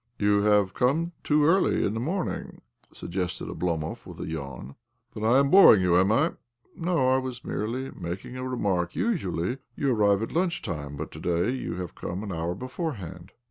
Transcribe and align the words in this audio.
"You 0.17 0.41
have 0.41 0.73
come 0.73 1.11
too 1.23 1.45
early 1.45 1.85
in 1.85 1.93
the 1.93 1.99
morn 1.99 2.27
ing," 2.27 2.61
suggested 2.91 3.49
Oblomov 3.49 4.07
with 4.07 4.19
a 4.19 4.25
yawn." 4.25 4.73
Then 5.13 5.23
I 5.23 5.37
am 5.37 5.51
boring 5.51 5.81
you, 5.83 5.95
am 5.95 6.11
I?"" 6.11 6.33
No; 6.75 7.09
I 7.09 7.19
was 7.19 7.45
merely 7.45 7.91
making 7.91 8.35
a 8.35 8.43
remark. 8.49 8.95
Usually 8.95 9.59
you 9.75 9.93
arrive 9.93 10.23
at 10.23 10.31
lunch 10.31 10.63
time, 10.63 10.95
but 10.95 11.11
to 11.11 11.19
day 11.19 11.51
you 11.51 11.75
have 11.75 11.93
come 11.93 12.23
an 12.23 12.31
hour 12.31 12.55
beforehand." 12.55 13.31